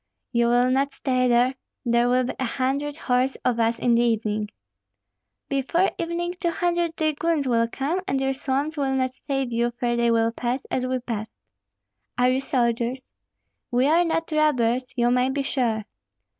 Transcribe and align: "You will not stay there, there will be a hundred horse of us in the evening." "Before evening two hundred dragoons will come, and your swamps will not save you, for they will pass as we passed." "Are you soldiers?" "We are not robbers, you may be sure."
"You 0.31 0.47
will 0.47 0.71
not 0.71 0.93
stay 0.93 1.27
there, 1.27 1.53
there 1.85 2.09
will 2.09 2.23
be 2.23 2.33
a 2.39 2.43
hundred 2.43 2.97
horse 2.97 3.37
of 3.45 3.59
us 3.59 3.77
in 3.77 3.93
the 3.93 4.01
evening." 4.01 4.49
"Before 5.47 5.91
evening 5.99 6.33
two 6.39 6.49
hundred 6.49 6.95
dragoons 6.95 7.47
will 7.47 7.67
come, 7.67 8.01
and 8.07 8.19
your 8.19 8.33
swamps 8.33 8.77
will 8.77 8.95
not 8.95 9.13
save 9.13 9.53
you, 9.53 9.69
for 9.79 9.95
they 9.95 10.09
will 10.09 10.31
pass 10.31 10.65
as 10.71 10.87
we 10.87 10.97
passed." 11.01 11.29
"Are 12.17 12.31
you 12.31 12.39
soldiers?" 12.39 13.11
"We 13.69 13.85
are 13.85 14.03
not 14.03 14.31
robbers, 14.31 14.91
you 14.97 15.11
may 15.11 15.29
be 15.29 15.43
sure." 15.43 15.85